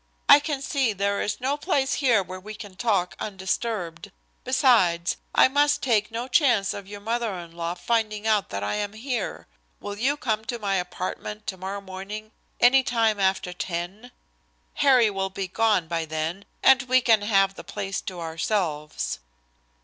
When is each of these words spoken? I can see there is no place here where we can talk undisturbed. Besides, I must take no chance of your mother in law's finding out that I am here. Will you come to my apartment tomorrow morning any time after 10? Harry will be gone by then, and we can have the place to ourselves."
I 0.27 0.39
can 0.39 0.63
see 0.63 0.93
there 0.93 1.21
is 1.21 1.39
no 1.39 1.57
place 1.57 1.93
here 1.93 2.23
where 2.23 2.39
we 2.39 2.55
can 2.55 2.75
talk 2.75 3.15
undisturbed. 3.19 4.11
Besides, 4.43 5.17
I 5.35 5.47
must 5.47 5.83
take 5.83 6.09
no 6.09 6.27
chance 6.27 6.73
of 6.73 6.87
your 6.87 6.99
mother 7.01 7.31
in 7.37 7.51
law's 7.51 7.77
finding 7.81 8.25
out 8.25 8.49
that 8.49 8.63
I 8.63 8.73
am 8.73 8.93
here. 8.93 9.45
Will 9.79 9.95
you 9.95 10.17
come 10.17 10.43
to 10.45 10.57
my 10.57 10.77
apartment 10.77 11.45
tomorrow 11.45 11.81
morning 11.81 12.31
any 12.59 12.81
time 12.81 13.19
after 13.19 13.53
10? 13.53 14.11
Harry 14.81 15.11
will 15.11 15.29
be 15.29 15.47
gone 15.47 15.87
by 15.87 16.05
then, 16.05 16.45
and 16.63 16.81
we 16.81 16.99
can 17.01 17.21
have 17.21 17.53
the 17.53 17.63
place 17.63 18.01
to 18.01 18.19
ourselves." 18.19 19.19